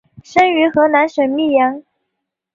[0.23, 1.83] 生于河南省泌阳。